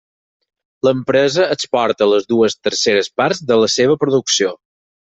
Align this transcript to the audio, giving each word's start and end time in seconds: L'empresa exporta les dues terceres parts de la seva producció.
L'empresa 0.87 1.45
exporta 1.57 2.09
les 2.13 2.27
dues 2.35 2.57
terceres 2.71 3.13
parts 3.23 3.47
de 3.53 3.63
la 3.65 3.73
seva 3.79 4.03
producció. 4.07 4.61